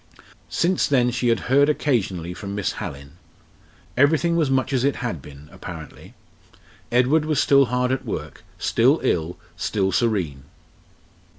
[0.49, 3.17] Since then she had heard occasionally from Miss Hallin.
[3.95, 6.15] Everything was much as it had been, apparently.
[6.91, 10.45] Edward was still hard at work, still ill, still serene.